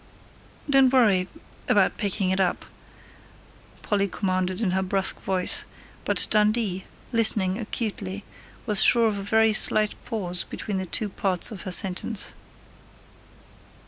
"Don't 0.67 0.91
worry 0.91 1.27
about 1.67 1.97
picking 1.97 2.31
it 2.31 2.39
up," 2.41 2.65
Polly 3.83 4.07
commanded 4.07 4.59
in 4.59 4.71
her 4.71 4.81
brusque 4.81 5.21
voice, 5.21 5.63
but 6.05 6.25
Dundee, 6.31 6.85
listening 7.11 7.59
acutely, 7.59 8.23
was 8.65 8.81
sure 8.81 9.05
of 9.07 9.19
a 9.19 9.21
very 9.21 9.53
slight 9.53 9.93
pause 10.03 10.43
between 10.43 10.79
the 10.79 10.87
two 10.87 11.07
parts 11.07 11.51
of 11.51 11.61
her 11.69 11.71
sentence. 11.71 12.33